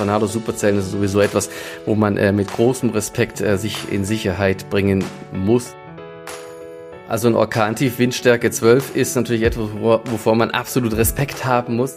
[0.00, 1.50] Tornado Superzellen ist sowieso etwas,
[1.84, 5.74] wo man äh, mit großem Respekt äh, sich in Sicherheit bringen muss.
[7.06, 11.96] Also ein Orkantief Windstärke 12 ist natürlich etwas, wovor man absolut Respekt haben muss.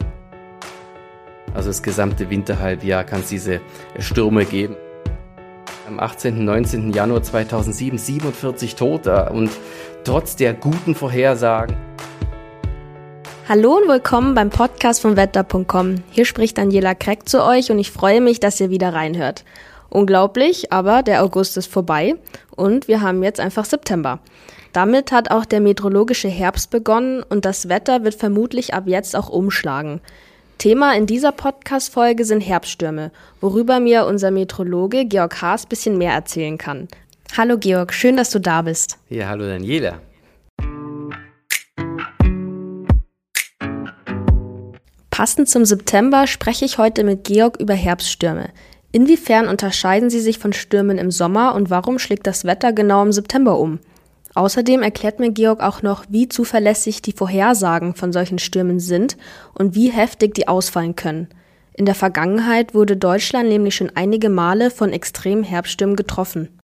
[1.53, 3.61] Also das gesamte Winterhalbjahr kann es diese
[3.99, 4.75] Stürme geben.
[5.87, 6.39] Am 18.
[6.39, 6.91] und 19.
[6.91, 9.49] Januar 2007 47 Tote und
[10.03, 11.77] trotz der guten Vorhersagen.
[13.49, 15.95] Hallo und willkommen beim Podcast von Wetter.com.
[16.11, 19.43] Hier spricht Daniela Kreck zu euch und ich freue mich, dass ihr wieder reinhört.
[19.89, 22.15] Unglaublich, aber der August ist vorbei
[22.55, 24.19] und wir haben jetzt einfach September.
[24.71, 29.27] Damit hat auch der meteorologische Herbst begonnen und das Wetter wird vermutlich ab jetzt auch
[29.27, 29.99] umschlagen.
[30.57, 36.57] Thema in dieser Podcast-Folge sind Herbststürme, worüber mir unser Meteorologe Georg Haas bisschen mehr erzählen
[36.57, 36.87] kann.
[37.35, 38.97] Hallo Georg, schön, dass du da bist.
[39.09, 39.99] Ja, hallo Daniela.
[45.13, 48.49] Passend zum September spreche ich heute mit Georg über Herbststürme.
[48.91, 53.11] Inwiefern unterscheiden sie sich von Stürmen im Sommer und warum schlägt das Wetter genau im
[53.11, 53.77] September um?
[54.33, 59.15] Außerdem erklärt mir Georg auch noch, wie zuverlässig die Vorhersagen von solchen Stürmen sind
[59.53, 61.27] und wie heftig die ausfallen können.
[61.75, 66.59] In der Vergangenheit wurde Deutschland nämlich schon einige Male von extremen Herbststürmen getroffen.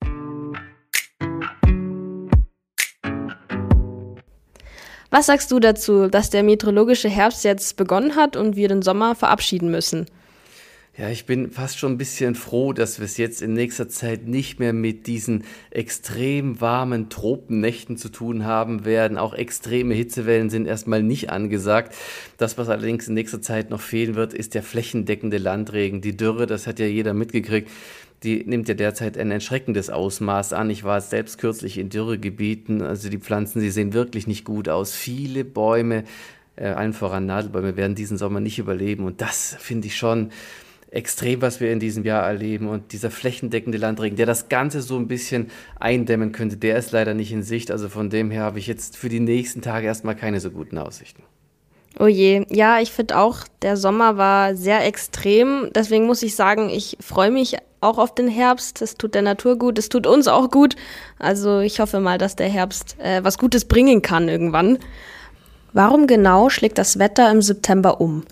[5.15, 9.15] Was sagst du dazu, dass der meteorologische Herbst jetzt begonnen hat und wir den Sommer
[9.15, 10.07] verabschieden müssen?
[10.99, 14.27] Ja, ich bin fast schon ein bisschen froh, dass wir es jetzt in nächster Zeit
[14.27, 19.17] nicht mehr mit diesen extrem warmen Tropennächten zu tun haben werden.
[19.17, 21.95] Auch extreme Hitzewellen sind erstmal nicht angesagt.
[22.37, 26.01] Das, was allerdings in nächster Zeit noch fehlen wird, ist der flächendeckende Landregen.
[26.01, 27.71] Die Dürre, das hat ja jeder mitgekriegt
[28.25, 30.71] die nimmt ja derzeit ein erschreckendes Ausmaß an.
[30.71, 34.95] Ich war selbst kürzlich in Dürregebieten, also die Pflanzen, sie sehen wirklich nicht gut aus.
[34.95, 36.05] Viele Bäume,
[36.57, 40.31] äh, allen voran Nadelbäume, werden diesen Sommer nicht überleben und das finde ich schon
[40.91, 42.69] extrem, was wir in diesem Jahr erleben.
[42.69, 47.15] Und dieser flächendeckende Landregen, der das Ganze so ein bisschen eindämmen könnte, der ist leider
[47.15, 47.71] nicht in Sicht.
[47.71, 50.79] Also von dem her habe ich jetzt für die nächsten Tage erstmal keine so guten
[50.79, 51.23] Aussichten.
[51.99, 55.71] Oh je, ja, ich finde auch, der Sommer war sehr extrem.
[55.75, 58.83] Deswegen muss ich sagen, ich freue mich auch auf den Herbst.
[58.83, 60.75] Es tut der Natur gut, es tut uns auch gut.
[61.19, 64.79] Also ich hoffe mal, dass der Herbst äh, was Gutes bringen kann irgendwann.
[65.73, 68.25] Warum genau schlägt das Wetter im September um?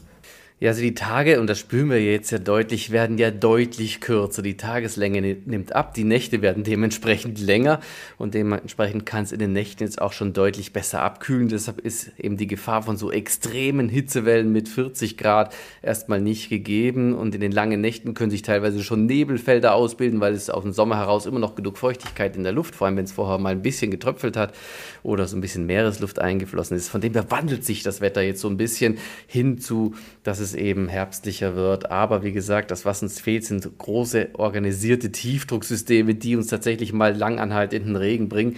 [0.62, 4.42] Ja, also die Tage, und das spüren wir jetzt ja deutlich, werden ja deutlich kürzer.
[4.42, 7.80] Die Tageslänge nimmt ab, die Nächte werden dementsprechend länger
[8.16, 11.48] und dementsprechend kann es in den Nächten jetzt auch schon deutlich besser abkühlen.
[11.48, 15.52] Deshalb ist eben die Gefahr von so extremen Hitzewellen mit 40 Grad
[15.82, 20.32] erstmal nicht gegeben und in den langen Nächten können sich teilweise schon Nebelfelder ausbilden, weil
[20.32, 23.04] es aus dem Sommer heraus immer noch genug Feuchtigkeit in der Luft, vor allem wenn
[23.04, 24.54] es vorher mal ein bisschen getröpfelt hat
[25.02, 26.88] oder so ein bisschen Meeresluft eingeflossen ist.
[26.88, 30.51] Von dem her wandelt sich das Wetter jetzt so ein bisschen hin zu, dass es
[30.54, 31.90] eben herbstlicher wird.
[31.90, 37.16] Aber wie gesagt, das, was uns fehlt, sind große organisierte Tiefdrucksysteme, die uns tatsächlich mal
[37.16, 38.56] langanhaltenden Regen bringen.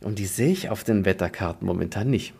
[0.00, 2.34] Und die sehe ich auf den Wetterkarten momentan nicht.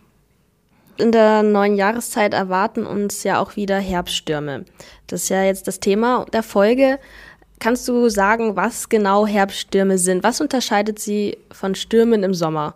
[0.96, 4.64] In der neuen Jahreszeit erwarten uns ja auch wieder Herbststürme.
[5.08, 7.00] Das ist ja jetzt das Thema der Folge.
[7.58, 10.22] Kannst du sagen, was genau Herbststürme sind?
[10.22, 12.74] Was unterscheidet sie von Stürmen im Sommer?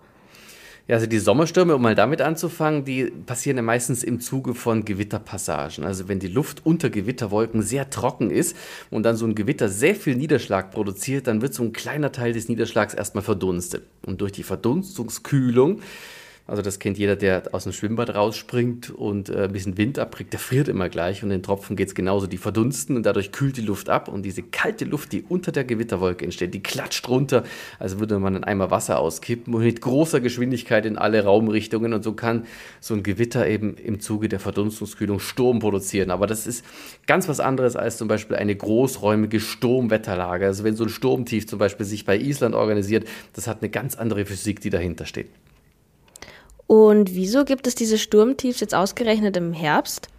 [0.88, 4.86] Ja, also die Sommerstürme, um mal damit anzufangen, die passieren ja meistens im Zuge von
[4.86, 5.84] Gewitterpassagen.
[5.84, 8.56] Also wenn die Luft unter Gewitterwolken sehr trocken ist
[8.90, 12.32] und dann so ein Gewitter sehr viel Niederschlag produziert, dann wird so ein kleiner Teil
[12.32, 13.84] des Niederschlags erstmal verdunstet.
[14.06, 15.80] Und durch die Verdunstungskühlung
[16.48, 20.32] also das kennt jeder, der aus dem Schwimmbad rausspringt und äh, ein bisschen Wind abkriegt,
[20.32, 23.58] der friert immer gleich und den Tropfen geht es genauso, die verdunsten und dadurch kühlt
[23.58, 27.44] die Luft ab und diese kalte Luft, die unter der Gewitterwolke entsteht, die klatscht runter,
[27.78, 32.02] als würde man einen Eimer Wasser auskippen und mit großer Geschwindigkeit in alle Raumrichtungen und
[32.02, 32.46] so kann
[32.80, 36.10] so ein Gewitter eben im Zuge der Verdunstungskühlung Sturm produzieren.
[36.10, 36.64] Aber das ist
[37.06, 40.46] ganz was anderes als zum Beispiel eine großräumige Sturmwetterlage.
[40.46, 43.96] Also wenn so ein Sturmtief zum Beispiel sich bei Island organisiert, das hat eine ganz
[43.96, 45.28] andere Physik, die dahinter steht.
[46.68, 50.10] Und wieso gibt es diese Sturmtiefs jetzt ausgerechnet im Herbst?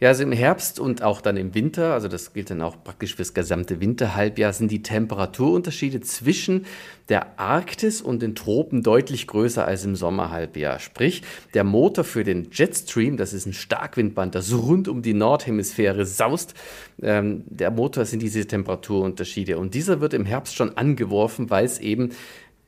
[0.00, 3.16] Ja, also im Herbst und auch dann im Winter, also das gilt dann auch praktisch
[3.16, 6.66] fürs gesamte Winterhalbjahr, sind die Temperaturunterschiede zwischen
[7.08, 10.78] der Arktis und den Tropen deutlich größer als im Sommerhalbjahr.
[10.78, 11.22] Sprich,
[11.52, 16.54] der Motor für den Jetstream, das ist ein Starkwindband, das rund um die Nordhemisphäre saust,
[17.02, 19.58] ähm, der Motor sind diese Temperaturunterschiede.
[19.58, 22.10] Und dieser wird im Herbst schon angeworfen, weil es eben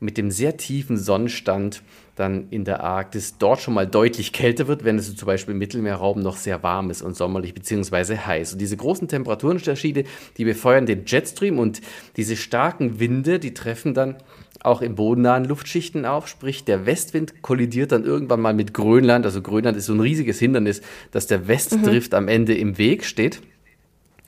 [0.00, 1.82] mit dem sehr tiefen Sonnenstand
[2.17, 5.58] dann in der Arktis dort schon mal deutlich kälter wird, wenn es zum Beispiel im
[5.58, 8.17] Mittelmeerraum noch sehr warm ist und sommerlich bzw.
[8.17, 8.55] heiß.
[8.55, 10.05] Und diese großen Temperaturunterschiede,
[10.37, 11.81] die befeuern den Jetstream und
[12.17, 14.17] diese starken Winde, die treffen dann
[14.62, 19.25] auch in bodennahen Luftschichten auf, sprich der Westwind kollidiert dann irgendwann mal mit Grönland.
[19.25, 20.82] Also Grönland ist so ein riesiges Hindernis,
[21.12, 22.19] dass der Westdrift mhm.
[22.19, 23.41] am Ende im Weg steht.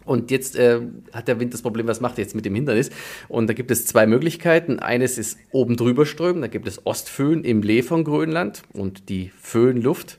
[0.04, 0.81] Und jetzt äh,
[1.12, 2.90] hat der Wind das Problem, was macht er jetzt mit dem Hindernis?
[3.28, 4.78] Und da gibt es zwei Möglichkeiten.
[4.78, 9.31] Eines ist oben drüber strömen, da gibt es Ostföhn im Lee von Grönland und die
[9.40, 10.19] Föhnluft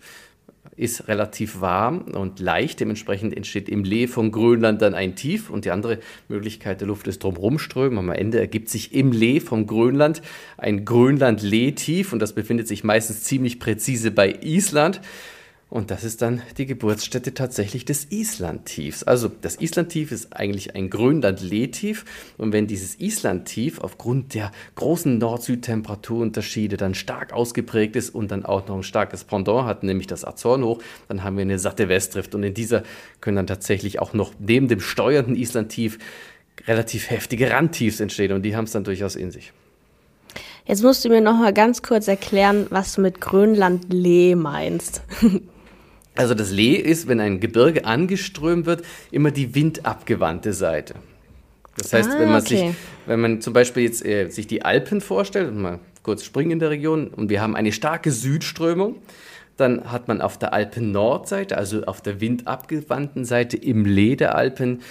[0.76, 2.80] ist relativ warm und leicht.
[2.80, 5.50] Dementsprechend entsteht im Lee von Grönland dann ein Tief.
[5.50, 8.00] Und die andere Möglichkeit der Luft ist drumherum strömen.
[8.00, 10.22] Am Ende ergibt sich im Lee von Grönland
[10.58, 12.14] ein Grönland-Lee-Tief.
[12.14, 15.02] Und das befindet sich meistens ziemlich präzise bei Island.
[15.74, 19.02] Und das ist dann die Geburtsstätte tatsächlich des Islandtiefs.
[19.06, 22.06] Also das Islandtief ist eigentlich ein Grönland-Lehtief.
[22.38, 28.68] Und wenn dieses Islandtief aufgrund der großen Nord-Süd-Temperaturunterschiede dann stark ausgeprägt ist und dann auch
[28.68, 32.36] noch ein starkes Pendant hat, nämlich das Azornhoch, dann haben wir eine satte Westdrift.
[32.36, 32.84] Und in dieser
[33.20, 35.98] können dann tatsächlich auch noch neben dem steuernden Islandtief
[36.68, 38.34] relativ heftige Randtiefs entstehen.
[38.34, 39.54] Und die haben es dann durchaus in sich.
[40.68, 45.02] Jetzt musst du mir noch mal ganz kurz erklären, was du mit Grönland-Lee meinst.
[46.16, 50.96] Also das Lee ist, wenn ein Gebirge angeströmt wird, immer die windabgewandte Seite.
[51.78, 52.68] Das heißt, ah, wenn man okay.
[52.68, 52.76] sich,
[53.08, 56.60] wenn man zum Beispiel jetzt äh, sich die Alpen vorstellt, und mal kurz springen in
[56.60, 58.98] der Region, und wir haben eine starke Südströmung,
[59.58, 64.82] dann hat man auf der Alpen-Nordseite, also auf der windabgewandten Seite im Lee der Alpen,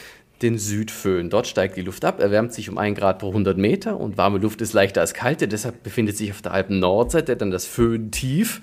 [0.40, 1.30] den Südföhn.
[1.30, 4.38] Dort steigt die Luft ab, erwärmt sich um 1 Grad pro 100 Meter und warme
[4.38, 5.46] Luft ist leichter als kalte.
[5.46, 8.60] Deshalb befindet sich auf der Alpen-Nordseite dann das Föhn tief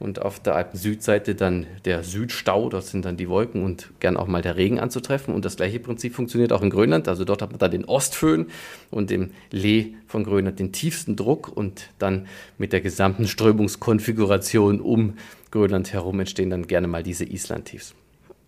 [0.00, 4.28] und auf der Alpen-Südseite dann der Südstau, dort sind dann die Wolken und gern auch
[4.28, 5.34] mal der Regen anzutreffen.
[5.34, 7.08] Und das gleiche Prinzip funktioniert auch in Grönland.
[7.08, 8.46] Also dort hat man dann den Ostföhn
[8.90, 12.28] und im Lee von Grönland den tiefsten Druck und dann
[12.58, 15.14] mit der gesamten Strömungskonfiguration um
[15.50, 17.94] Grönland herum entstehen dann gerne mal diese Islandtiefs.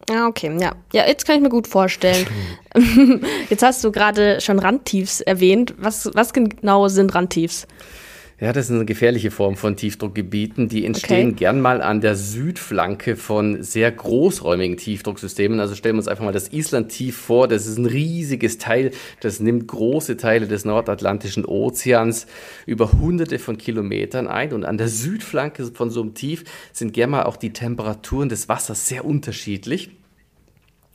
[0.09, 0.75] Ah, okay, ja.
[0.93, 2.27] Ja, jetzt kann ich mir gut vorstellen.
[3.51, 5.75] jetzt hast du gerade schon Randtiefs erwähnt.
[5.79, 7.67] Was, was genau sind Randtiefs?
[8.41, 10.71] Ja, das ist eine gefährliche Form von Tiefdruckgebieten.
[10.71, 11.37] Die entstehen okay.
[11.37, 15.61] gern mal an der Südflanke von sehr großräumigen Tiefdrucksystemen.
[15.61, 17.49] Also stellen wir uns einfach mal das Island-Tief vor.
[17.49, 18.93] Das ist ein riesiges Teil.
[19.21, 22.27] Das nimmt große Teile des Nordatlantischen Ozeans
[22.65, 24.55] über hunderte von Kilometern ein.
[24.55, 28.49] Und an der Südflanke von so einem Tief sind gern mal auch die Temperaturen des
[28.49, 29.91] Wassers sehr unterschiedlich.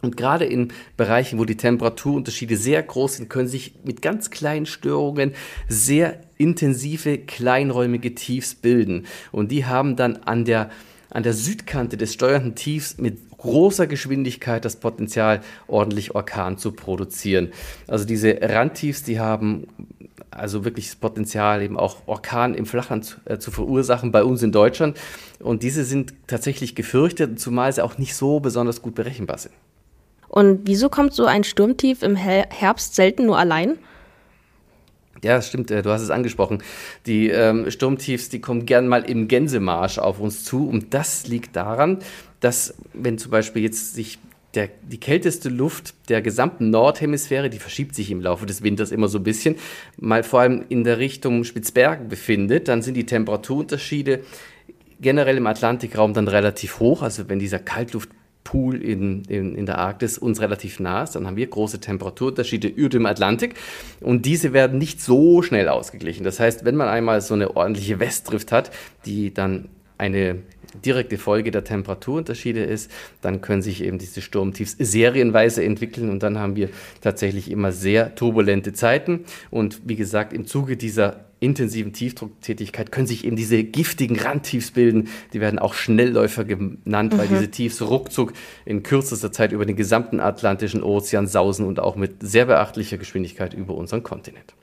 [0.02, 4.66] Und gerade in Bereichen, wo die Temperaturunterschiede sehr groß sind, können sich mit ganz kleinen
[4.66, 5.34] Störungen
[5.68, 9.06] sehr intensive, kleinräumige Tiefs bilden.
[9.32, 10.70] Und die haben dann an der,
[11.10, 17.52] an der Südkante des steuernden Tiefs mit großer Geschwindigkeit das Potenzial, ordentlich Orkan zu produzieren.
[17.88, 19.68] Also diese Randtiefs, die haben
[20.32, 24.44] also wirklich das Potenzial, eben auch Orkan im Flachland zu, äh, zu, verursachen bei uns
[24.44, 24.98] in Deutschland.
[25.40, 29.54] Und diese sind tatsächlich gefürchtet, zumal sie auch nicht so besonders gut berechenbar sind.
[30.28, 33.78] Und wieso kommt so ein Sturmtief im Herbst selten nur allein?
[35.24, 36.62] Ja, das stimmt, äh, du hast es angesprochen.
[37.06, 40.68] Die ähm, Sturmtiefs, die kommen gern mal im Gänsemarsch auf uns zu.
[40.68, 42.00] Und das liegt daran,
[42.42, 44.20] dass, wenn zum Beispiel jetzt sich
[44.56, 49.08] der, die kälteste Luft der gesamten Nordhemisphäre, die verschiebt sich im Laufe des Winters immer
[49.08, 49.56] so ein bisschen,
[49.98, 54.22] mal vor allem in der Richtung Spitzbergen befindet, dann sind die Temperaturunterschiede
[55.02, 57.02] generell im Atlantikraum dann relativ hoch.
[57.02, 58.10] Also wenn dieser Kaltluft
[58.46, 62.70] Pool in, in, in der Arktis uns relativ nah ist, dann haben wir große Temperaturunterschiede
[62.70, 63.56] über dem Atlantik
[64.00, 66.24] und diese werden nicht so schnell ausgeglichen.
[66.24, 68.72] Das heißt, wenn man einmal so eine ordentliche Westdrift hat,
[69.06, 70.38] die dann eine
[70.84, 76.38] direkte Folge der Temperaturunterschiede ist, dann können sich eben diese Sturmtiefs serienweise entwickeln und dann
[76.38, 76.70] haben wir
[77.02, 79.26] tatsächlich immer sehr turbulente Zeiten.
[79.52, 85.10] Und wie gesagt, im Zuge dieser intensiven Tiefdrucktätigkeit können sich eben diese giftigen Randtiefs bilden.
[85.32, 87.18] Die werden auch Schnellläufer genannt, mhm.
[87.18, 88.34] weil diese Tiefs ruckzuck
[88.66, 93.54] in kürzester Zeit über den gesamten Atlantischen Ozean sausen und auch mit sehr beachtlicher Geschwindigkeit
[93.54, 94.54] über unseren Kontinent.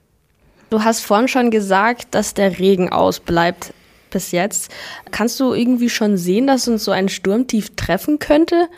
[0.70, 3.72] Du hast vorhin schon gesagt, dass der Regen ausbleibt
[4.10, 4.70] bis jetzt.
[5.10, 8.68] Kannst du irgendwie schon sehen, dass uns so ein Sturmtief treffen könnte?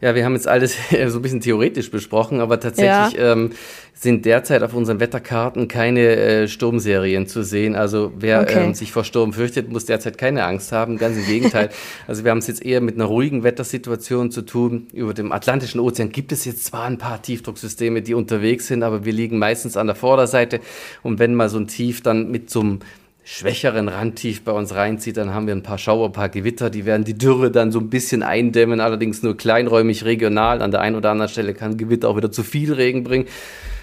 [0.00, 0.76] Ja, wir haben jetzt alles
[1.08, 3.32] so ein bisschen theoretisch besprochen, aber tatsächlich ja.
[3.32, 3.50] ähm,
[3.92, 7.76] sind derzeit auf unseren Wetterkarten keine äh, Sturmserien zu sehen.
[7.76, 8.64] Also wer okay.
[8.64, 10.96] ähm, sich vor Sturm fürchtet, muss derzeit keine Angst haben.
[10.96, 11.68] Ganz im Gegenteil.
[12.06, 14.86] also wir haben es jetzt eher mit einer ruhigen Wettersituation zu tun.
[14.94, 19.04] Über dem Atlantischen Ozean gibt es jetzt zwar ein paar Tiefdrucksysteme, die unterwegs sind, aber
[19.04, 20.60] wir liegen meistens an der Vorderseite.
[21.02, 22.80] Und wenn mal so ein Tief dann mit so einem
[23.24, 26.86] schwächeren Randtief bei uns reinzieht, dann haben wir ein paar Schauer, ein paar Gewitter, die
[26.86, 30.62] werden die Dürre dann so ein bisschen eindämmen, allerdings nur kleinräumig regional.
[30.62, 33.26] An der einen oder anderen Stelle kann Gewitter auch wieder zu viel Regen bringen.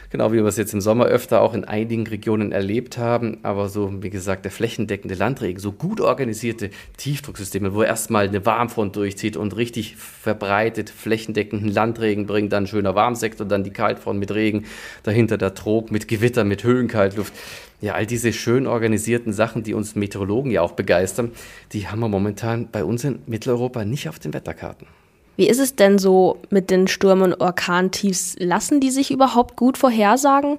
[0.10, 3.40] Genau wie wir es jetzt im Sommer öfter auch in einigen Regionen erlebt haben.
[3.44, 8.96] Aber so, wie gesagt, der flächendeckende Landregen, so gut organisierte Tiefdrucksysteme, wo erstmal eine Warmfront
[8.96, 14.66] durchzieht und richtig verbreitet flächendeckenden Landregen bringt, dann schöner Warmsektor, dann die Kaltfront mit Regen,
[15.04, 17.34] dahinter der Trog mit Gewitter, mit Höhenkaltluft
[17.80, 21.32] ja, all diese schön organisierten Sachen, die uns Meteorologen ja auch begeistern,
[21.74, 24.88] die haben wir momentan bei uns in Mitteleuropa nicht auf den Wetterkarten.
[25.36, 28.36] Wie ist es denn so mit den Sturm- und Orkantiefs?
[28.40, 30.58] Lassen die sich überhaupt gut vorhersagen?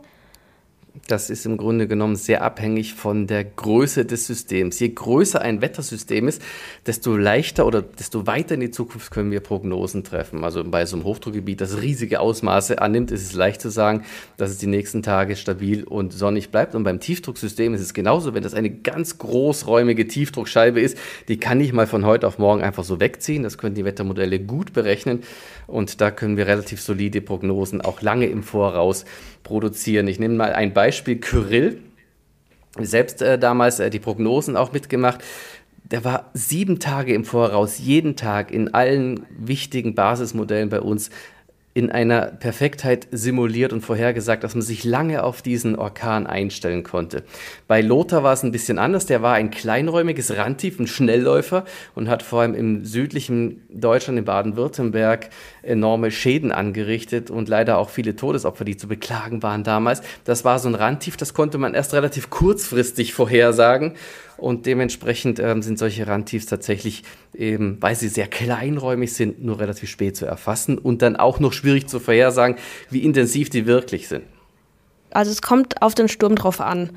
[1.07, 4.81] Das ist im Grunde genommen sehr abhängig von der Größe des Systems.
[4.81, 6.43] Je größer ein Wettersystem ist,
[6.87, 10.45] desto leichter oder desto weiter in die Zukunft können wir Prognosen treffen.
[10.45, 14.05] Also bei so einem Hochdruckgebiet, das riesige Ausmaße annimmt, ist es leicht zu sagen,
[14.37, 16.75] dass es die nächsten Tage stabil und sonnig bleibt.
[16.75, 21.61] Und beim Tiefdrucksystem ist es genauso, wenn das eine ganz großräumige Tiefdruckscheibe ist, die kann
[21.61, 23.43] ich mal von heute auf morgen einfach so wegziehen.
[23.43, 25.23] Das können die Wettermodelle gut berechnen.
[25.67, 29.05] Und da können wir relativ solide Prognosen auch lange im Voraus
[29.43, 30.09] produzieren.
[30.09, 31.83] Ich nehme mal ein Beispiel, Kyrill.
[32.79, 35.23] Selbst äh, damals äh, die Prognosen auch mitgemacht.
[35.85, 41.11] Der war sieben Tage im Voraus, jeden Tag in allen wichtigen Basismodellen bei uns
[41.79, 47.23] in einer Perfektheit simuliert und vorhergesagt, dass man sich lange auf diesen Orkan einstellen konnte.
[47.69, 49.07] Bei Lothar war es ein bisschen anders.
[49.07, 54.25] Der war ein kleinräumiges Randtief, ein Schnellläufer und hat vor allem im südlichen Deutschland, in
[54.25, 55.31] Baden-Württemberg,
[55.63, 60.03] enorme Schäden angerichtet und leider auch viele Todesopfer, die zu beklagen waren damals.
[60.25, 63.95] Das war so ein Randtief, das konnte man erst relativ kurzfristig vorhersagen.
[64.39, 67.03] Und dementsprechend ähm, sind solche Randtiefs tatsächlich
[67.35, 71.53] eben, weil sie sehr kleinräumig sind, nur relativ spät zu erfassen und dann auch noch
[71.53, 72.57] schwierig zu vorhersagen,
[72.89, 74.25] wie intensiv die wirklich sind.
[75.11, 76.91] Also es kommt auf den Sturm drauf an.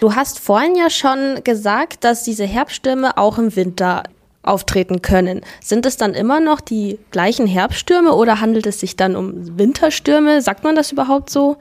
[0.00, 4.02] Du hast vorhin ja schon gesagt, dass diese Herbststürme auch im Winter
[4.42, 5.42] auftreten können.
[5.62, 10.42] Sind es dann immer noch die gleichen Herbststürme oder handelt es sich dann um Winterstürme?
[10.42, 11.58] Sagt man das überhaupt so?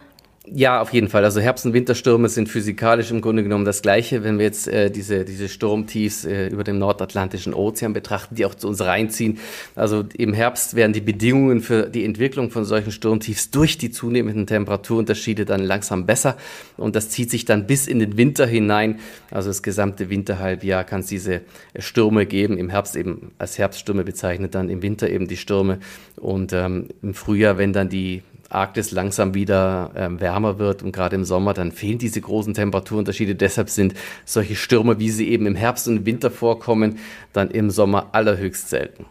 [0.49, 1.25] Ja, auf jeden Fall.
[1.25, 4.23] Also Herbst- und Winterstürme sind physikalisch im Grunde genommen das Gleiche.
[4.23, 8.55] Wenn wir jetzt äh, diese, diese Sturmtiefs äh, über dem Nordatlantischen Ozean betrachten, die auch
[8.55, 9.39] zu uns reinziehen.
[9.75, 14.47] Also im Herbst werden die Bedingungen für die Entwicklung von solchen Sturmtiefs durch die zunehmenden
[14.47, 16.37] Temperaturunterschiede dann langsam besser.
[16.77, 18.99] Und das zieht sich dann bis in den Winter hinein.
[19.31, 21.41] Also das gesamte Winterhalbjahr kann es diese
[21.77, 22.57] Stürme geben.
[22.57, 25.79] Im Herbst eben als Herbststürme bezeichnet, dann im Winter eben die Stürme.
[26.15, 31.15] Und ähm, im Frühjahr, wenn dann die Arktis langsam wieder äh, wärmer wird und gerade
[31.15, 33.35] im Sommer, dann fehlen diese großen Temperaturunterschiede.
[33.35, 33.93] Deshalb sind
[34.25, 36.99] solche Stürme, wie sie eben im Herbst und Winter vorkommen,
[37.33, 39.05] dann im Sommer allerhöchst selten.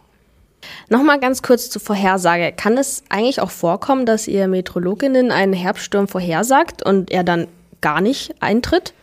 [0.89, 2.51] Nochmal ganz kurz zur Vorhersage.
[2.51, 7.47] Kann es eigentlich auch vorkommen, dass ihr Meteorologinnen einen Herbststurm vorhersagt und er dann
[7.81, 8.93] gar nicht eintritt?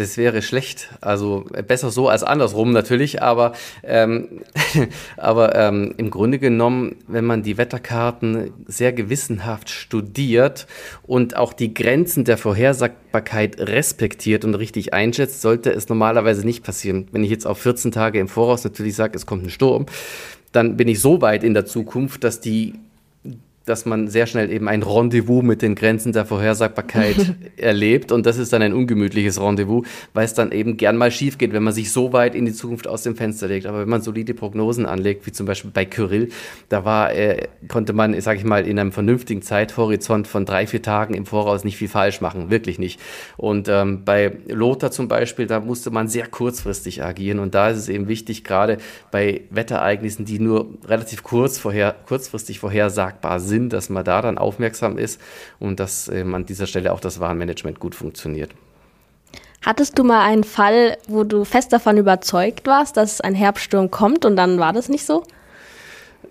[0.00, 0.88] Das wäre schlecht.
[1.02, 3.52] Also äh, besser so als andersrum natürlich, aber,
[3.82, 4.40] ähm,
[5.18, 10.66] aber ähm, im Grunde genommen, wenn man die Wetterkarten sehr gewissenhaft studiert
[11.02, 17.06] und auch die Grenzen der Vorhersagbarkeit respektiert und richtig einschätzt, sollte es normalerweise nicht passieren.
[17.12, 19.84] Wenn ich jetzt auf 14 Tage im Voraus natürlich sage, es kommt ein Sturm,
[20.50, 22.72] dann bin ich so weit in der Zukunft, dass die
[23.66, 28.10] dass man sehr schnell eben ein Rendezvous mit den Grenzen der Vorhersagbarkeit erlebt.
[28.10, 31.52] Und das ist dann ein ungemütliches Rendezvous, weil es dann eben gern mal schief geht,
[31.52, 33.66] wenn man sich so weit in die Zukunft aus dem Fenster legt.
[33.66, 36.30] Aber wenn man solide Prognosen anlegt, wie zum Beispiel bei Kyrill,
[36.68, 40.82] da war, äh, konnte man, sage ich mal, in einem vernünftigen Zeithorizont von drei, vier
[40.82, 42.50] Tagen im Voraus nicht viel falsch machen.
[42.50, 42.98] Wirklich nicht.
[43.36, 47.38] Und ähm, bei Lothar zum Beispiel, da musste man sehr kurzfristig agieren.
[47.38, 48.78] Und da ist es eben wichtig, gerade
[49.10, 54.38] bei Wetterereignissen, die nur relativ kurz vorher, kurzfristig vorhersagbar sind, Sinn, dass man da dann
[54.38, 55.20] aufmerksam ist
[55.58, 58.52] und dass ähm, an dieser Stelle auch das Warnmanagement gut funktioniert.
[59.62, 64.24] Hattest du mal einen Fall, wo du fest davon überzeugt warst, dass ein Herbststurm kommt
[64.24, 65.22] und dann war das nicht so?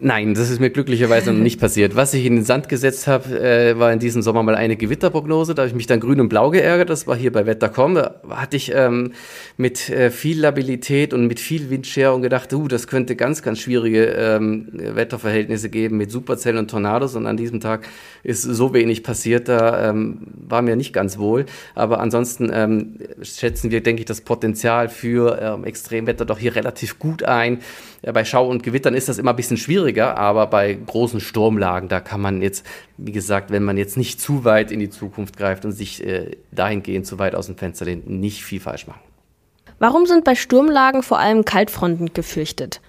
[0.02, 1.94] Nein, das ist mir glücklicherweise noch nicht passiert.
[1.94, 5.54] Was ich in den Sand gesetzt habe, äh, war in diesem Sommer mal eine Gewitterprognose.
[5.54, 6.90] Da habe ich mich dann grün und blau geärgert.
[6.90, 7.96] Das war hier bei Wettercom.
[7.96, 9.12] Da hatte ich ähm,
[9.58, 14.06] mit äh, viel Labilität und mit viel Windscherung gedacht, uh, das könnte ganz, ganz schwierige
[14.06, 17.18] ähm, Wetterverhältnisse geben mit Superzellen und Tornados.
[17.18, 17.86] Und an diesem Tag
[18.24, 19.50] ist so wenig passiert.
[19.50, 21.46] Da ähm, war mir nicht ganz wohl.
[21.76, 27.00] Aber ansonsten ähm, schätzen wir, denke ich, das Potenzial für ähm, Extremwetter doch hier relativ
[27.00, 27.60] gut ein.
[28.02, 31.90] Ja, bei Schau und Gewittern ist das immer ein bisschen schwieriger, aber bei großen Sturmlagen,
[31.90, 32.66] da kann man jetzt,
[32.98, 36.38] wie gesagt, wenn man jetzt nicht zu weit in die Zukunft greift und sich äh,
[36.52, 39.02] dahingehend zu weit aus dem Fenster lehnt, nicht viel falsch machen.
[39.80, 42.82] Warum sind bei Sturmlagen vor allem Kaltfronten gefürchtet?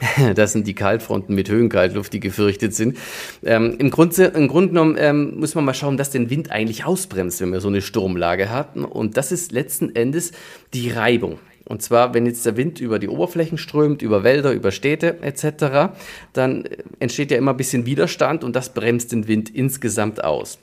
[0.34, 2.98] Das sind die Kaltfronten mit Höhenkaltluft, die gefürchtet sind.
[3.44, 6.84] Ähm, im, Grunde, Im Grunde genommen ähm, muss man mal schauen, dass den Wind eigentlich
[6.84, 8.84] ausbremst, wenn wir so eine Sturmlage hatten.
[8.84, 10.32] Und das ist letzten Endes
[10.72, 11.38] die Reibung.
[11.66, 15.94] Und zwar, wenn jetzt der Wind über die Oberflächen strömt, über Wälder, über Städte etc.,
[16.32, 20.58] dann äh, entsteht ja immer ein bisschen Widerstand und das bremst den Wind insgesamt aus.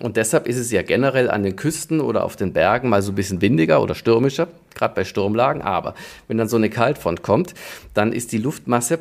[0.00, 3.12] Und deshalb ist es ja generell an den Küsten oder auf den Bergen mal so
[3.12, 5.62] ein bisschen windiger oder stürmischer, gerade bei Sturmlagen.
[5.62, 5.94] Aber
[6.26, 7.54] wenn dann so eine Kaltfront kommt,
[7.94, 8.98] dann ist die Luftmasse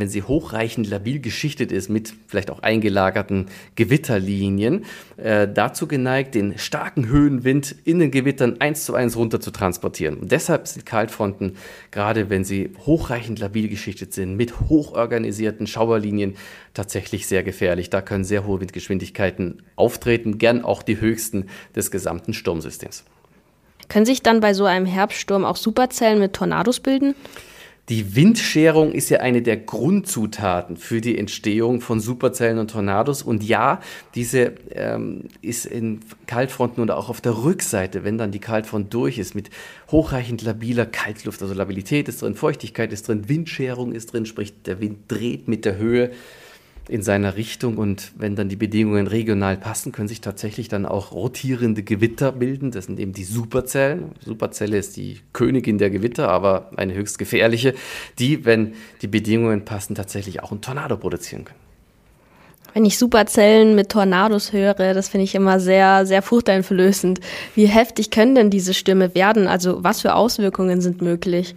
[0.00, 4.84] wenn sie hochreichend labil geschichtet ist, mit vielleicht auch eingelagerten Gewitterlinien,
[5.16, 10.18] äh, dazu geneigt, den starken Höhenwind in den Gewittern eins zu eins runter zu transportieren.
[10.18, 11.56] Und deshalb sind Kaltfronten,
[11.90, 16.36] gerade wenn sie hochreichend labil geschichtet sind, mit hochorganisierten Schauerlinien,
[16.74, 17.90] tatsächlich sehr gefährlich.
[17.90, 21.46] Da können sehr hohe Windgeschwindigkeiten auftreten, gern auch die höchsten
[21.76, 23.04] des gesamten Sturmsystems.
[23.88, 27.14] Können sich dann bei so einem Herbststurm auch Superzellen mit Tornados bilden?
[27.88, 33.22] Die Windscherung ist ja eine der Grundzutaten für die Entstehung von Superzellen und Tornados.
[33.22, 33.80] Und ja,
[34.14, 35.98] diese ähm, ist in
[36.28, 39.50] Kaltfronten oder auch auf der Rückseite, wenn dann die Kaltfront durch ist, mit
[39.90, 44.80] hochreichend labiler Kaltluft, also Labilität ist drin, Feuchtigkeit ist drin, Windscherung ist drin, sprich der
[44.80, 46.12] Wind dreht mit der Höhe
[46.92, 51.12] in seiner Richtung und wenn dann die Bedingungen regional passen, können sich tatsächlich dann auch
[51.12, 52.70] rotierende Gewitter bilden.
[52.70, 54.12] Das sind eben die Superzellen.
[54.22, 57.72] Superzelle ist die Königin der Gewitter, aber eine höchst gefährliche,
[58.18, 61.58] die, wenn die Bedingungen passen, tatsächlich auch einen Tornado produzieren können.
[62.74, 67.20] Wenn ich Superzellen mit Tornados höre, das finde ich immer sehr, sehr furchteinflößend.
[67.54, 69.46] Wie heftig können denn diese Stürme werden?
[69.46, 71.54] Also was für Auswirkungen sind möglich?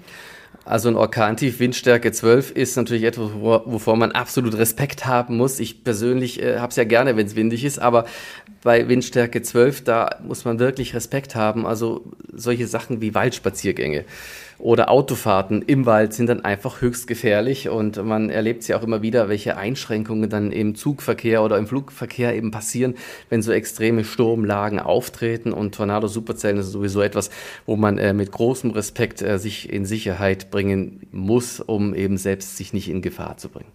[0.65, 5.59] Also ein Orkantief Windstärke 12 ist natürlich etwas, wovor man absolut Respekt haben muss.
[5.59, 8.05] Ich persönlich äh, habe es ja gerne, wenn es windig ist, aber
[8.63, 11.67] bei Windstärke 12, da muss man wirklich Respekt haben.
[11.67, 12.03] Also
[12.33, 14.05] solche Sachen wie Waldspaziergänge
[14.57, 19.01] oder Autofahrten im Wald sind dann einfach höchst gefährlich und man erlebt sie auch immer
[19.01, 22.95] wieder, welche Einschränkungen dann im Zugverkehr oder im Flugverkehr eben passieren,
[23.29, 27.29] wenn so extreme Sturmlagen auftreten und Tornado-Superzellen ist sowieso etwas,
[27.65, 32.57] wo man äh, mit großem Respekt äh, sich in Sicherheit bringen muss, um eben selbst
[32.57, 33.71] sich nicht in Gefahr zu bringen.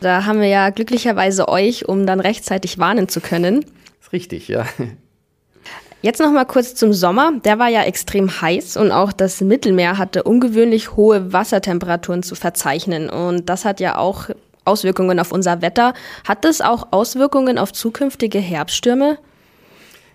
[0.00, 3.60] Da haben wir ja glücklicherweise euch, um dann rechtzeitig warnen zu können.
[3.60, 4.66] Das ist richtig, ja.
[6.04, 7.32] Jetzt noch mal kurz zum Sommer.
[7.46, 13.08] Der war ja extrem heiß und auch das Mittelmeer hatte ungewöhnlich hohe Wassertemperaturen zu verzeichnen.
[13.08, 14.28] Und das hat ja auch
[14.66, 15.94] Auswirkungen auf unser Wetter.
[16.28, 19.16] Hat es auch Auswirkungen auf zukünftige Herbststürme?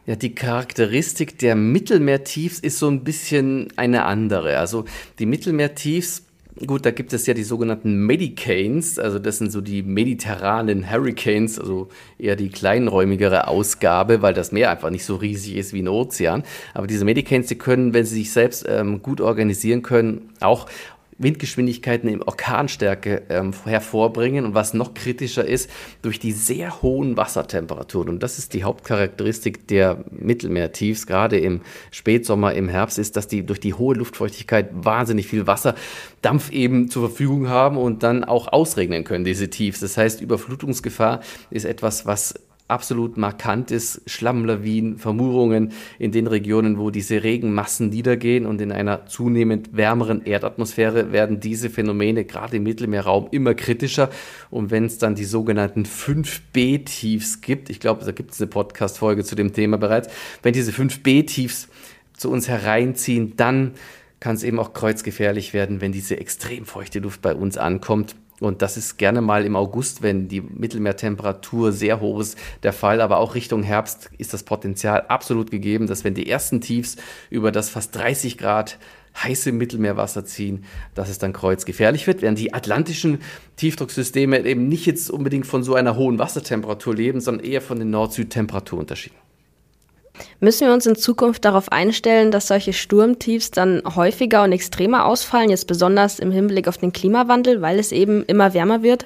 [0.05, 4.59] Ja, die Charakteristik der Mittelmeertiefs ist so ein bisschen eine andere.
[4.59, 4.85] Also
[5.17, 6.21] die Mittelmeertiefs
[6.67, 11.57] Gut, da gibt es ja die sogenannten Medicanes, also das sind so die mediterranen Hurricanes,
[11.57, 11.87] also
[12.17, 16.43] eher die kleinräumigere Ausgabe, weil das Meer einfach nicht so riesig ist wie ein Ozean.
[16.73, 20.65] Aber diese Medicanes, die können, wenn sie sich selbst ähm, gut organisieren können, auch
[21.19, 25.69] Windgeschwindigkeiten in Orkanstärke ähm, hervorbringen und was noch kritischer ist,
[26.01, 28.09] durch die sehr hohen Wassertemperaturen.
[28.09, 33.45] Und das ist die Hauptcharakteristik der Mittelmeertiefs, gerade im Spätsommer, im Herbst, ist, dass die
[33.45, 39.03] durch die hohe Luftfeuchtigkeit wahnsinnig viel Wasserdampf eben zur Verfügung haben und dann auch ausregnen
[39.03, 39.81] können, diese Tiefs.
[39.81, 41.19] Das heißt, Überflutungsgefahr
[41.51, 42.33] ist etwas, was
[42.69, 49.07] absolut markant ist, Schlammlawinen, Vermurungen in den Regionen, wo diese Regenmassen niedergehen und in einer
[49.07, 54.09] zunehmend wärmeren Erdatmosphäre werden diese Phänomene gerade im Mittelmeerraum immer kritischer.
[54.49, 59.23] Und wenn es dann die sogenannten 5B-Tiefs gibt, ich glaube, da gibt es eine Podcast-Folge
[59.23, 60.09] zu dem Thema bereits,
[60.43, 61.69] wenn diese 5B-Tiefs
[62.13, 63.73] zu uns hereinziehen, dann
[64.19, 68.15] kann es eben auch kreuzgefährlich werden, wenn diese extrem feuchte Luft bei uns ankommt.
[68.39, 73.01] Und das ist gerne mal im August, wenn die Mittelmeertemperatur sehr hoch ist, der Fall.
[73.01, 76.95] Aber auch Richtung Herbst ist das Potenzial absolut gegeben, dass wenn die ersten Tiefs
[77.29, 78.77] über das fast 30 Grad
[79.21, 83.19] heiße Mittelmeerwasser ziehen, dass es dann kreuzgefährlich wird, während die atlantischen
[83.57, 87.89] Tiefdrucksysteme eben nicht jetzt unbedingt von so einer hohen Wassertemperatur leben, sondern eher von den
[87.89, 89.28] Nord-Süd-Temperaturunterschieden.
[90.39, 95.49] Müssen wir uns in Zukunft darauf einstellen, dass solche Sturmtiefs dann häufiger und extremer ausfallen,
[95.49, 99.05] jetzt besonders im Hinblick auf den Klimawandel, weil es eben immer wärmer wird?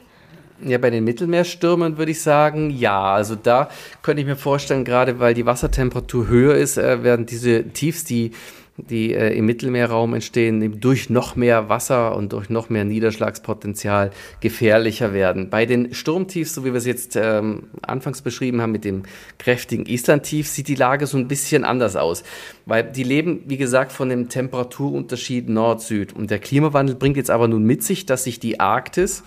[0.65, 3.13] Ja, bei den Mittelmeerstürmen würde ich sagen, ja.
[3.13, 3.69] Also da
[4.01, 8.31] könnte ich mir vorstellen, gerade weil die Wassertemperatur höher ist, äh, werden diese Tiefs, die
[8.77, 14.09] die äh, im Mittelmeerraum entstehen, durch noch mehr Wasser und durch noch mehr Niederschlagspotenzial
[14.39, 15.49] gefährlicher werden.
[15.51, 19.03] Bei den Sturmtiefs, so wie wir es jetzt ähm, anfangs beschrieben haben, mit dem
[19.37, 22.23] kräftigen Islandtief, sieht die Lage so ein bisschen anders aus.
[22.65, 26.13] Weil die leben, wie gesagt, von dem Temperaturunterschied Nord-Süd.
[26.13, 29.23] Und der Klimawandel bringt jetzt aber nun mit sich, dass sich die Arktis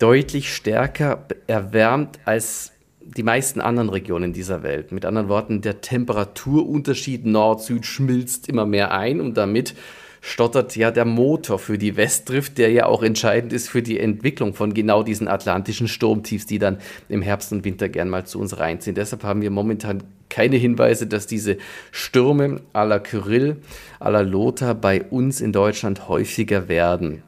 [0.00, 2.72] deutlich stärker erwärmt als
[3.04, 4.92] die meisten anderen Regionen dieser Welt.
[4.92, 9.74] Mit anderen Worten, der Temperaturunterschied Nord-Süd schmilzt immer mehr ein und damit
[10.22, 14.54] stottert ja der Motor für die Westdrift, der ja auch entscheidend ist für die Entwicklung
[14.54, 18.58] von genau diesen atlantischen Sturmtiefs, die dann im Herbst und Winter gern mal zu uns
[18.58, 18.94] reinziehen.
[18.94, 21.58] Deshalb haben wir momentan keine Hinweise, dass diese
[21.90, 23.56] Stürme à la Kyrill,
[24.00, 27.24] à la Lothar bei uns in Deutschland häufiger werden.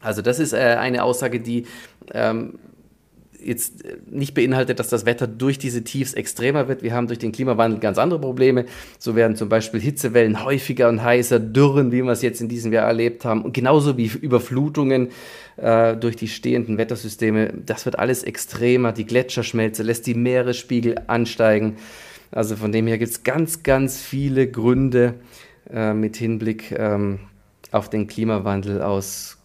[0.00, 1.66] Also das ist äh, eine Aussage, die
[2.12, 2.58] ähm,
[3.44, 6.82] jetzt nicht beinhaltet, dass das Wetter durch diese Tiefs extremer wird.
[6.82, 8.66] Wir haben durch den Klimawandel ganz andere Probleme.
[8.98, 12.72] So werden zum Beispiel Hitzewellen häufiger und heißer, Dürren, wie wir es jetzt in diesem
[12.72, 15.08] Jahr erlebt haben, und genauso wie Überflutungen
[15.56, 17.52] äh, durch die stehenden Wettersysteme.
[17.66, 18.92] Das wird alles extremer.
[18.92, 21.76] Die Gletscherschmelze lässt die Meeresspiegel ansteigen.
[22.30, 25.14] Also von dem her gibt es ganz, ganz viele Gründe
[25.72, 27.20] äh, mit Hinblick ähm,
[27.72, 29.38] auf den Klimawandel aus,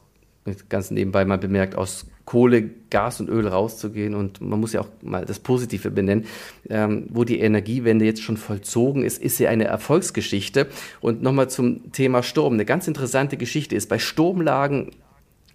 [0.69, 4.15] ganz nebenbei mal bemerkt, aus Kohle, Gas und Öl rauszugehen.
[4.15, 6.25] Und man muss ja auch mal das Positive benennen.
[6.69, 10.67] Ähm, wo die Energiewende jetzt schon vollzogen ist, ist sie eine Erfolgsgeschichte.
[11.01, 12.53] Und nochmal zum Thema Sturm.
[12.53, 14.91] Eine ganz interessante Geschichte ist, bei Sturmlagen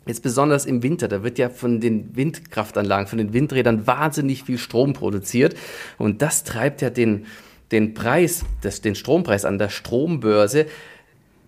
[0.06, 4.56] Jetzt besonders im Winter, da wird ja von den Windkraftanlagen, von den Windrädern wahnsinnig viel
[4.56, 5.54] Strom produziert.
[5.98, 7.26] Und das treibt ja den,
[7.70, 10.66] den Preis, das, den Strompreis an der Strombörse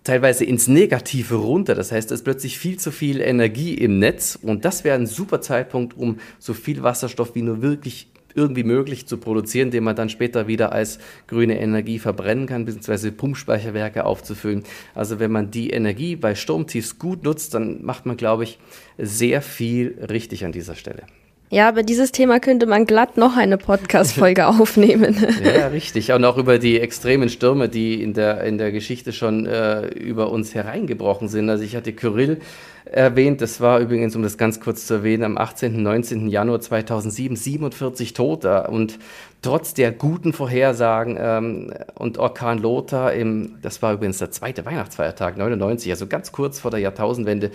[0.03, 1.75] teilweise ins Negative runter.
[1.75, 5.07] Das heißt, es ist plötzlich viel zu viel Energie im Netz und das wäre ein
[5.07, 9.95] super Zeitpunkt, um so viel Wasserstoff wie nur wirklich irgendwie möglich zu produzieren, den man
[9.95, 14.63] dann später wieder als grüne Energie verbrennen kann, beziehungsweise Pumpspeicherwerke aufzufüllen.
[14.95, 18.59] Also wenn man die Energie bei Sturmtiefs gut nutzt, dann macht man, glaube ich,
[18.97, 21.03] sehr viel richtig an dieser Stelle.
[21.49, 25.15] Ja, aber dieses Thema könnte man glatt noch eine Podcast-Folge aufnehmen.
[25.43, 26.11] ja, richtig.
[26.11, 30.31] Und auch über die extremen Stürme, die in der, in der Geschichte schon äh, über
[30.31, 31.49] uns hereingebrochen sind.
[31.49, 32.39] Also ich hatte Kyrill
[32.85, 33.41] erwähnt.
[33.41, 35.81] Das war übrigens, um das ganz kurz zu erwähnen, am 18.
[35.81, 36.27] 19.
[36.27, 38.67] Januar 2007 47 Tote.
[38.67, 38.99] Und
[39.41, 45.37] trotz der guten Vorhersagen ähm, und Orkan Lothar, im, das war übrigens der zweite Weihnachtsfeiertag,
[45.37, 47.51] 99, also ganz kurz vor der Jahrtausendwende,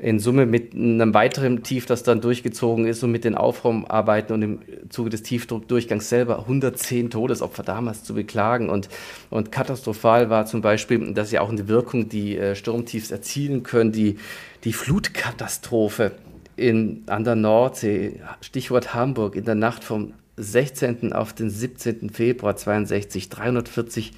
[0.00, 4.42] in Summe mit einem weiteren Tief, das dann durchgezogen ist und mit den Aufraumarbeiten und
[4.42, 4.58] im
[4.88, 8.70] Zuge des Tiefdruckdurchgangs selber 110 Todesopfer damals zu beklagen.
[8.70, 8.88] Und,
[9.28, 13.92] und katastrophal war zum Beispiel, dass ja auch eine Wirkung, die äh, Sturmtiefs erzielen können,
[13.92, 14.16] die,
[14.64, 16.12] die Flutkatastrophe
[16.56, 21.12] in, an der Nordsee, Stichwort Hamburg, in der Nacht vom 16.
[21.12, 22.08] auf den 17.
[22.08, 24.12] Februar 62, 340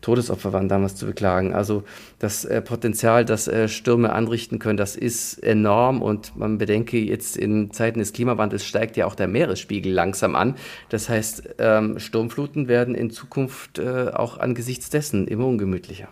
[0.00, 1.54] Todesopfer waren damals zu beklagen.
[1.54, 1.82] Also
[2.18, 7.36] das äh, Potenzial, das äh, Stürme anrichten können, das ist enorm und man bedenke, jetzt
[7.36, 10.56] in Zeiten des Klimawandels steigt ja auch der Meeresspiegel langsam an.
[10.88, 16.08] Das heißt, ähm, Sturmfluten werden in Zukunft äh, auch angesichts dessen immer ungemütlicher.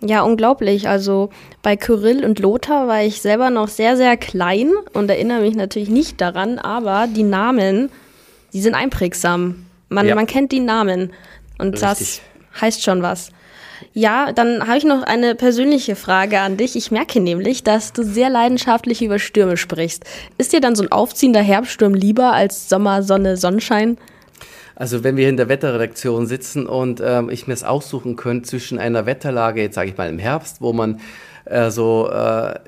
[0.00, 0.88] Ja, unglaublich.
[0.88, 1.30] Also
[1.62, 5.90] bei Kyrill und Lothar war ich selber noch sehr, sehr klein und erinnere mich natürlich
[5.90, 7.90] nicht daran, aber die Namen,
[8.52, 9.66] die sind einprägsam.
[9.88, 10.14] Man, ja.
[10.14, 11.12] man kennt die Namen.
[11.58, 11.80] Und Richtig.
[11.80, 12.20] das
[12.60, 13.30] heißt schon was.
[13.92, 16.76] Ja, dann habe ich noch eine persönliche Frage an dich.
[16.76, 20.04] Ich merke nämlich, dass du sehr leidenschaftlich über Stürme sprichst.
[20.36, 23.98] Ist dir dann so ein aufziehender Herbststurm lieber als Sommer, Sonne, Sonnenschein?
[24.74, 28.78] Also wenn wir in der Wetterredaktion sitzen und ähm, ich mir es aussuchen könnte zwischen
[28.78, 31.00] einer Wetterlage, jetzt sage ich mal im Herbst, wo man
[31.50, 32.58] äh, so äh,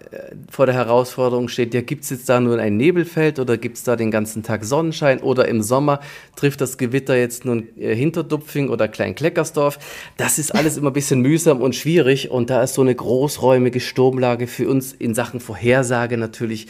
[0.51, 3.85] vor der Herausforderung steht, ja, gibt es jetzt da nur ein Nebelfeld oder gibt es
[3.85, 6.01] da den ganzen Tag Sonnenschein oder im Sommer
[6.37, 9.79] trifft das Gewitter jetzt nun äh, Hinterdupfing oder Kleinkleckersdorf.
[10.17, 13.81] Das ist alles immer ein bisschen mühsam und schwierig und da ist so eine großräumige
[13.81, 16.67] Sturmlage für uns in Sachen Vorhersage natürlich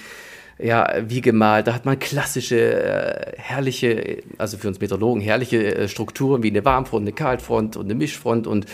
[0.63, 1.67] ja, wie gemalt.
[1.67, 6.65] Da hat man klassische, äh, herrliche, also für uns Meteorologen, herrliche äh, Strukturen wie eine
[6.65, 8.67] Warmfront, eine Kaltfront und eine Mischfront und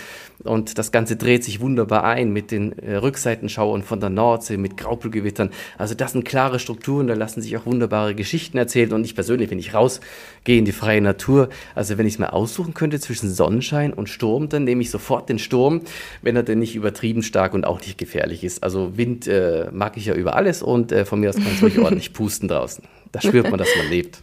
[0.47, 4.77] und das Ganze dreht sich wunderbar ein mit den äh, Rückseitenschauern von der Nordsee, mit
[4.77, 5.49] Graupelgewittern.
[5.77, 8.93] Also das sind klare Strukturen, da lassen sich auch wunderbare Geschichten erzählen.
[8.93, 12.33] Und ich persönlich, wenn ich rausgehe in die freie Natur, also wenn ich es mir
[12.33, 15.81] aussuchen könnte zwischen Sonnenschein und Sturm, dann nehme ich sofort den Sturm,
[16.21, 18.63] wenn er denn nicht übertrieben stark und auch nicht gefährlich ist.
[18.63, 21.61] Also Wind äh, mag ich ja über alles und äh, von mir aus kann es
[21.61, 22.83] ruhig ordentlich pusten draußen.
[23.11, 24.21] Da spürt man, dass man lebt.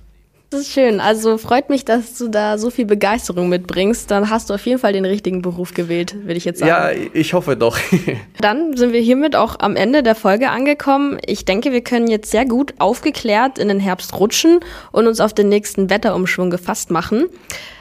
[0.51, 1.01] Das ist schön.
[1.01, 4.11] Also freut mich, dass du da so viel Begeisterung mitbringst.
[4.11, 6.71] Dann hast du auf jeden Fall den richtigen Beruf gewählt, würde ich jetzt sagen.
[6.71, 7.77] Ja, ich hoffe doch.
[8.41, 11.19] Dann sind wir hiermit auch am Ende der Folge angekommen.
[11.27, 14.61] Ich denke, wir können jetzt sehr gut aufgeklärt in den Herbst rutschen
[14.93, 17.27] und uns auf den nächsten Wetterumschwung gefasst machen.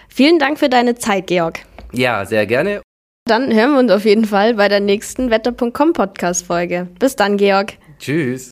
[0.10, 1.60] Vielen Dank für deine Zeit, Georg.
[1.91, 2.82] Ja, sehr gerne.
[3.26, 6.88] Dann hören wir uns auf jeden Fall bei der nächsten Wetter.com Podcast Folge.
[6.99, 7.73] Bis dann, Georg.
[7.99, 8.52] Tschüss.